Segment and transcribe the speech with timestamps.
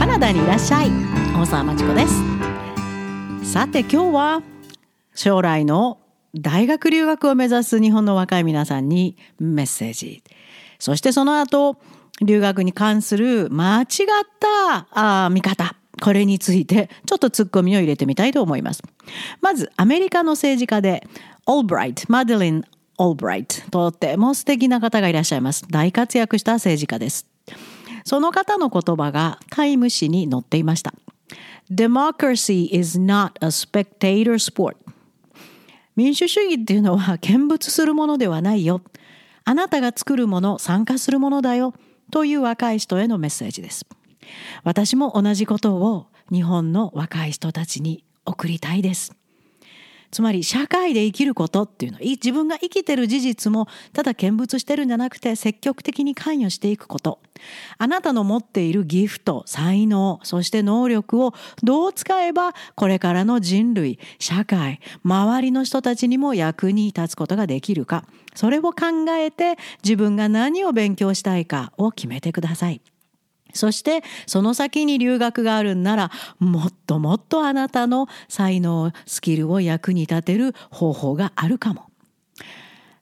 [0.00, 0.90] カナダにいらっしゃい。
[1.38, 3.52] 大沢まちこです。
[3.52, 4.42] さて今日は
[5.14, 5.98] 将来の
[6.34, 10.24] 大学留学を目指す日本の若い皆さんにメッセージ。
[10.78, 11.76] そしてその後
[12.22, 13.86] 留学に関する間違っ
[14.40, 15.76] たあ見方。
[16.00, 18.82] これについてちょっとツッコミを入れてみたいと思います。
[19.42, 21.06] まずアメリカの政治家で
[21.44, 22.64] オーブライトマデリン・
[22.96, 25.66] オーブライトとっても素敵な方がいらっしゃいます。
[25.68, 27.29] 大活躍した政治家です。
[28.04, 30.94] その方の言葉がタイム誌に載っていました。
[31.70, 34.76] Democracy is not a spectator sport.
[35.96, 38.82] 民主主義っていうのは見物するものではないよ。
[39.44, 41.74] あなたが作るもの参加するものだよ。
[42.10, 43.86] という若い人へのメッセージです。
[44.64, 49.19] 私も同じことを日本の若い人たちに送りたいです。
[50.10, 57.20] つまり社会で生きることっていうのは自分が生きてる事実もただ見物してるんじゃなくて積極的に関与していくこと
[57.78, 68.04] あなたの持っているギフト才能そして能力をどう使えばこれからの人類社会周りの人たちにも役に立つことができるか
[68.34, 72.80] それを考えて自分が何を勉強したいかを決めてください。
[73.52, 81.90] そしてその先に留学があるんならもっともっとあなたの才能スキルを役に立てる方法があるかも。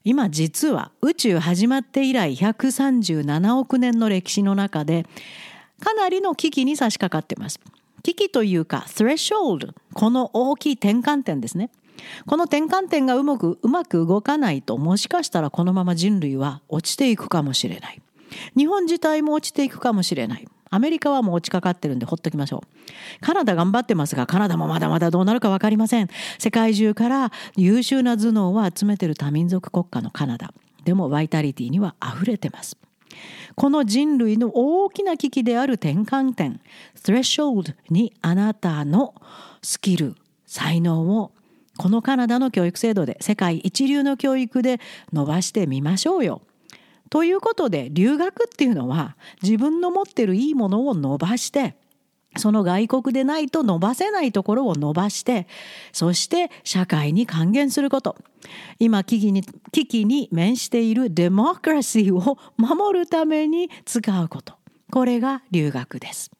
[0.03, 5.05] 今実は宇宙始まって以来137億年の歴史の中で
[5.81, 7.59] かなりの危機に差し掛かってます。
[8.01, 11.69] 危機というか threshold この大きい転換点ですね。
[12.25, 18.01] この転換点がうまくうまく動かないともしかしたらこのまま人類は落ちていくかもしれない。
[18.55, 20.47] 日本自体も落ちていくかもしれない。
[20.71, 23.25] アメリカはもう落ちかかってるんでほっときましょう。
[23.25, 26.09] カナダ頑張ってますが、カナダもまだまだどうなるか分かりません。
[26.37, 30.53] 世界中から優秀な頭脳を集めてる多民族国家のカナダ。
[30.85, 32.77] でもバイタリティには溢れてます。
[33.55, 36.61] この人類の大きな危機である転換点、
[36.95, 39.15] スレッショールにあなたの
[39.61, 41.31] スキル、才能を
[41.77, 44.79] このカナダの教育制度で世界一流の教育で
[45.13, 46.41] 伸ばしてみましょうよ。
[47.09, 51.75] ということで留学っていうのは自分の持ってるいいものを伸ばして
[52.37, 55.47] その外国でないと伸ばせないところを伸ばして
[55.91, 58.15] そして社会に還元すること
[58.77, 64.53] 今危機に危機に面しているデモクラシーを守るために使うこと
[64.91, 66.31] これが留学です。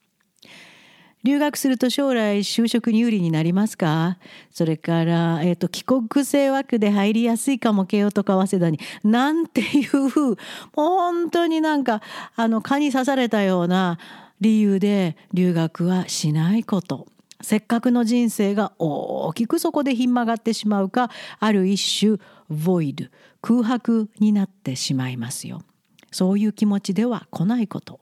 [1.22, 4.18] 留学すると将来就職に有利になりますか？
[4.50, 10.36] それから、えーと、帰国生枠で入りやすいかも慶応とか早稲田になんていうもう
[10.74, 12.00] 本当になんか
[12.36, 13.98] あの蚊に刺されたような
[14.40, 17.06] 理由で留学はしないこと。
[17.42, 22.18] せっかくの人生が大きくそこでひん曲がってしまうかある一種
[22.50, 23.08] void
[23.40, 25.62] 空白になってしまいますよ。
[26.10, 28.00] そういう気持ちでは来ないこと。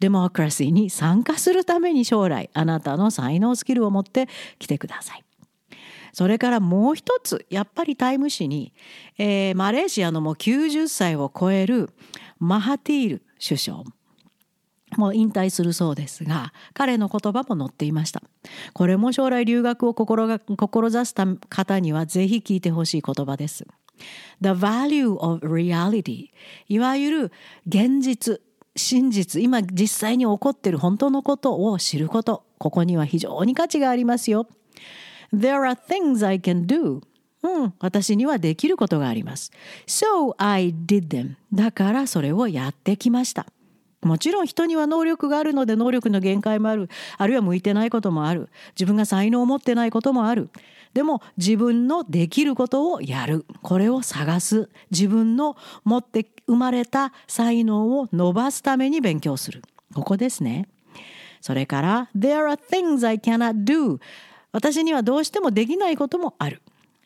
[0.00, 4.28] デモクラシーに参加するために将来あなたの才能スキルを持って
[4.58, 5.24] 来てください。
[6.12, 8.72] それからもう一つやっぱりタイム誌に、
[9.18, 11.90] えー、マレーシアのもう90歳を超える
[12.38, 13.84] マハティール首相。
[14.96, 18.22] もう引退するそうですが彼の言葉も載っていました。
[18.74, 23.66] これも将来留学を志した方にはぜひ聞いてほしい言葉です。
[24.40, 26.30] The value of reality
[26.68, 27.32] いわゆる
[27.66, 28.40] 現実
[28.76, 34.48] 真実今実際に起こっている本当のことを知ることここには非常に価値がありますよ
[35.32, 37.00] There are things I can do
[37.44, 39.52] うん、私にはできることがあります。
[39.86, 41.34] So I did them.
[41.52, 43.46] だからそれをやってきました。
[44.06, 46.88] もちろん人には能力があるので能力の限界もある。
[47.18, 48.48] あるいは向いてないこともある。
[48.74, 50.50] 自分が才能を持ってないこともある。
[50.94, 60.68] でも自分のできることをやるこれを探す自分の持って生まれた才能を伸ばすために勉強するここですね
[61.40, 63.98] それから There are things I cannot do
[64.52, 66.62] 私にはどうしてもできないこともある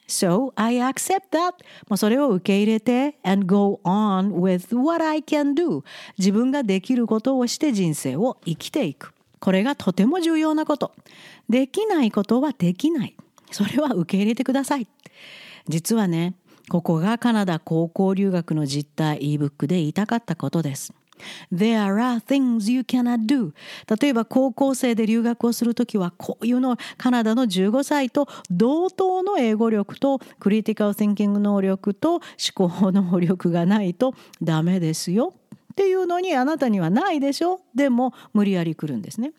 [0.08, 1.52] So I accept that.
[1.88, 5.84] もうそれを受け入れて and go on with what I can do.
[6.18, 9.12] 自分ができることをして人生を生きていく。
[9.38, 10.92] これがとても重要なこと。
[11.48, 13.14] できないことはできない。
[13.50, 14.88] それは受け入れてください。
[15.68, 16.34] 実はね、
[16.68, 20.92] ここがカナダ高校留学の実態 ebook で言いたかったことです。
[21.52, 23.52] There are things you cannot do.
[24.00, 32.22] 例えば高校生で留学をするときはこういうのカナダの15歳と同等の英語力とクリティカル・シンキング能力と思
[32.54, 35.34] 考能力がないとダメですよ
[35.72, 39.32] っていうのにあなたにはないでしょでも無理やり来るんですね。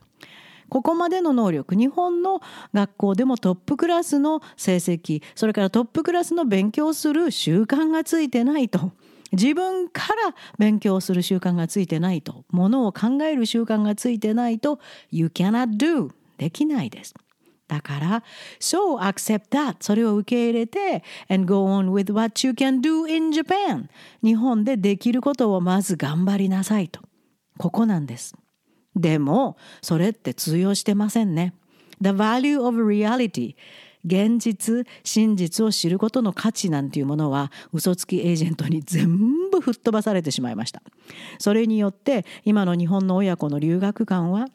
[0.70, 2.42] ここまでの能力日本の
[2.74, 8.92] 学校でもトップクラスの成績それからトップクラスの勉強する習慣がついてないと
[9.32, 14.80] 自分から勉強する習慣がついてないとものを考える習慣がついてないと
[15.12, 17.14] You cannot do できないです。
[17.68, 18.24] だから、
[18.60, 23.88] so accept that それを受け入れて and go on with what you can do in Japan
[24.24, 27.00] 日本でできることをまず頑張りなさいと。
[27.60, 28.36] ここなんです。
[28.96, 31.54] でも、それって通用してませんね。
[32.02, 33.56] The value of reality
[34.06, 40.82] 現実真実を知ることの価値なんていうものは嘘つきエージェントに全部吹っ飛ばされてしまいました。
[41.38, 44.48] それによって今の日本の親子の留学観は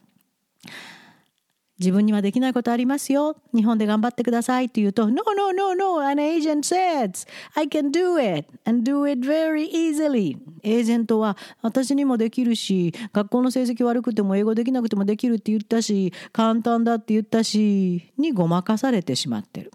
[1.79, 3.37] 自分にはできないことありますよ。
[3.53, 10.37] 日本で頑張ってくださいって言うと、No, no, no, no, an agent says, I can do it and do it very easily.
[10.62, 19.73] エージェントは私にもできるし、学校の成績悪くても英語できなくてもできるって言ったし、簡単だって言ったし、にごまかされてしまってる。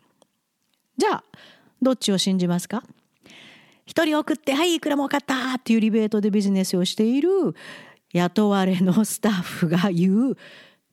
[0.98, 1.24] じゃあ、
[1.82, 2.84] どっちを信じますか？
[3.86, 7.56] 一人送って、はい、いくら儲かったっていうリベートでビジネスをしている
[8.14, 10.38] 雇われのスタッフが言う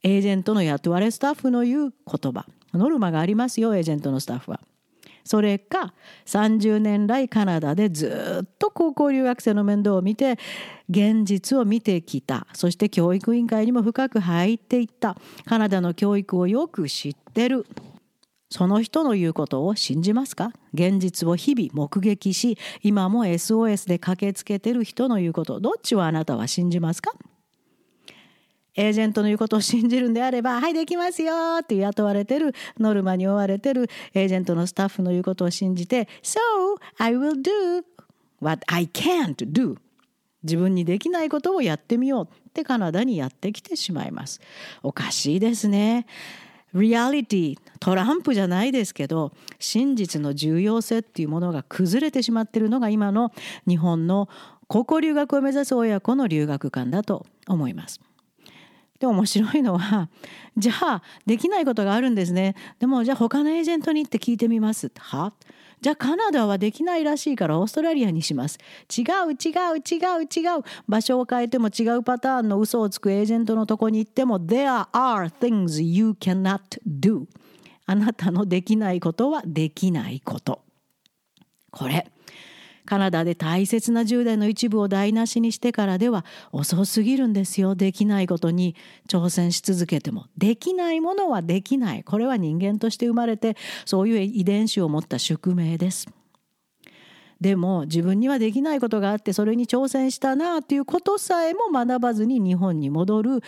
[0.06, 2.46] エージェントの雇われスタッフの言う言葉。
[2.72, 4.60] ノルマがありますよエージェントのスタッフは。
[5.24, 5.94] それか
[6.26, 10.38] 30年来カナダでずっと高校留学生の面倒を見て
[10.88, 12.46] 現実を見てきた。
[12.52, 15.16] そして教育委員会にも深く入っていった。
[15.44, 17.66] カナダの教育をよく知ってる。
[18.48, 20.52] その人の言うことを信じますか？
[20.72, 25.58] 現実を日々目撃し今も SOS で駆けつけてる人の言うこと。
[25.58, 27.10] どっちをあなたは信じますか？
[28.76, 36.38] エージェントの言うことを信じるんであれば、 はい、できますよって雇われてる、ノルマに追われてるエージェントのスタッフの言うことを信じて、So,
[36.98, 37.84] I will do
[38.40, 39.76] what I can't do.
[40.42, 44.40] 自分にできないことをやってみようってカナダにやってきてしまいます。
[44.82, 46.06] おかしいですね。
[46.74, 53.32] リアリティトランプじゃないですけど真実の重要性っていうものが崩れてしまっているのが今の
[53.66, 54.28] 日本の
[54.66, 58.00] 高校留学を目指す親子の留学館だと思います。
[58.98, 60.08] で面白いのは
[60.56, 62.54] じゃあできないことがあるんですね。
[62.78, 64.90] でもじゃあ他のエージェントにって聞いてみます。
[64.96, 65.32] は？
[65.80, 68.58] じゃあカナダはできないらしいからオーストラリアにします。
[68.96, 70.62] 違う違う違う違う。
[70.88, 77.26] 場所を変えても違うパターンの嘘をつくエージェントのとこに行っても There are things you cannot do
[77.84, 80.62] あなたのできないことはできないこと。
[81.70, 82.10] これ。
[82.86, 87.74] カナダで大切な10代の一部を台無しにしてからでは遅すぎるんですよ。
[87.74, 88.74] できないことに
[89.08, 92.04] 挑戦し続けてもできないものはできない。
[92.04, 96.08] これは人間として生まれてそういう遺伝子を持った宿命です。
[97.40, 103.42] でも自分にはできないことがあってそれに挑戦したなということさえも学ばずに日本に戻る。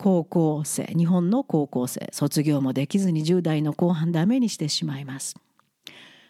[0.00, 5.34] 高校生日本の高校生卒業もできずに10代の後半ダメにしてしまいます。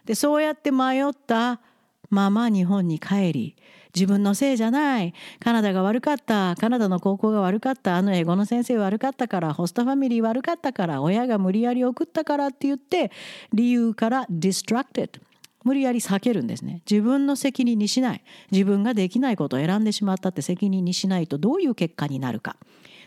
[0.06, 1.60] でそうやって迷った
[2.10, 3.56] まま日本に帰り
[3.94, 5.14] 自分のせいじゃない。
[5.40, 6.54] カナダが悪かった。
[6.58, 7.96] カナダの高校が悪かった。
[7.96, 9.52] あの英語の先生悪かったから。
[9.54, 11.02] ホストファミリー悪かったから。
[11.02, 13.10] 親が無理やり送ったからって言って
[13.52, 15.20] 理由から distracted
[15.64, 16.82] 無理やり避けるんですね。
[16.88, 18.22] 自分の責任にしない。
[18.50, 22.56] 自分ができないことを選んでしまったって責任にしないとどういう結果になるか。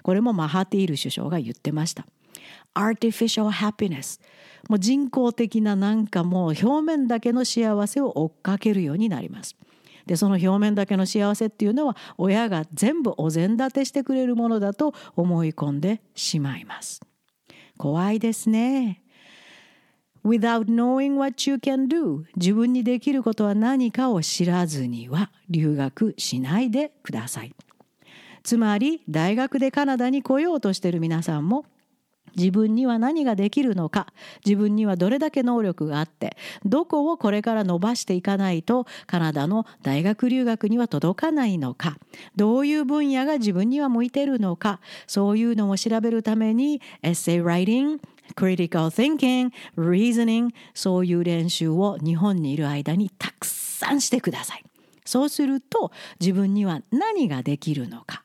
[0.03, 2.05] これもマハティール首相が言ってました。
[2.73, 4.19] Artificial happiness
[4.69, 9.55] もう人工的ななんかもう表面だけの幸せを追っかけるようになります。
[10.05, 17.01] でその表面だけの幸せっていうのは親が全部お膳立てしてくれるものだと思い込んでしまいます。
[17.77, 19.03] 怖いですね。
[20.23, 27.53] Without knowing what you can do 自分にできることは何かを知らずには留学しないでください。
[28.43, 31.65] つまり大学でカナダに来ようとしている皆さんも
[32.35, 34.07] 自分には何ができるのか
[34.45, 41.97] 自分にはどれだけ能力があってどこをこれから伸ばしていかないとカナダの大学留学には届かないのか
[42.35, 48.01] どういう分野が自分には向いているのかそういうのを調べるためにエッセイライティング
[48.35, 54.63] critical thinking, reasoning そういう練習を日本にいる間にたくさんしてください。
[55.05, 58.20] そうすると自分には何ができるのか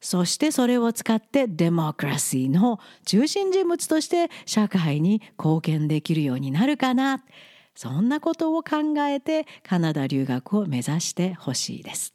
[0.00, 7.24] そしてそれを使ってデモクラシーの中心人物として社会に貢献できるようになるかな
[7.74, 12.14] そんなことを考えてカナダ留学を目指してほしいです。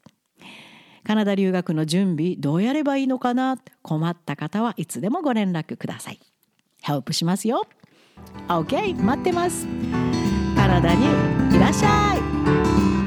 [1.06, 3.58] カナダ留学の準備どうやればいいのかな？
[3.82, 6.20] 困った方はいつでもご連絡ください。
[6.82, 7.66] ヘルプしますよ。
[8.48, 9.68] OK 待ってます。
[10.56, 11.06] カナダに
[11.56, 13.03] いらっしゃい